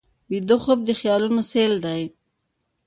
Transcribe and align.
ویده 0.29 0.55
خوب 0.63 0.79
د 0.85 0.89
خیالونو 0.99 1.41
سیل 1.51 1.73
دی 1.85 2.01